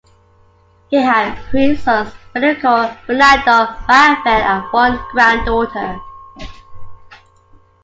He 0.89 0.95
had 0.97 1.37
three 1.51 1.75
sons, 1.75 2.11
Federico, 2.33 2.87
Fernando 3.05 3.67
and 3.87 4.17
Rafael, 4.17 4.63
and 4.65 4.73
one 4.73 4.99
granddaughter. 5.11 6.01